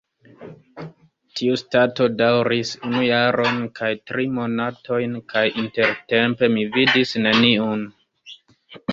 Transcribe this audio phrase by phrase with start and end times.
[1.39, 7.85] Tiustato daŭris unu jaron kaj tri monatojn, kaj intertempe mi vidis neniun.